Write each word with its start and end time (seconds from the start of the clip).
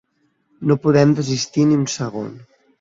No 0.71 0.77
podem 0.87 1.15
desistir 1.21 1.69
ni 1.69 1.81
un 1.83 1.87
segon. 2.01 2.37